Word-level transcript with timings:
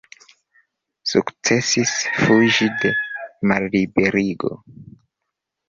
Sukcesis 1.11 1.91
fuĝi 2.17 2.71
de 2.81 2.95
malliberigo. 3.53 4.53